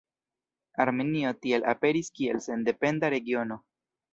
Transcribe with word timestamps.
Armenio 0.85 1.33
tiel 1.45 1.67
aperis 1.73 2.11
kiel 2.21 2.43
sendependa 2.49 3.13
regiono. 3.19 3.63